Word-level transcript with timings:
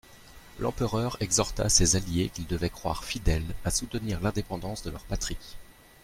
L'empereur 0.57 1.15
exhorta 1.19 1.69
ces 1.69 1.95
alliés, 1.95 2.31
qu'il 2.33 2.47
devait 2.47 2.71
croire 2.71 3.03
fidèles, 3.03 3.45
à 3.63 3.69
soutenir 3.69 4.19
l'indépendance 4.19 4.81
de 4.81 4.89
leur 4.89 5.03
patrie. 5.03 5.37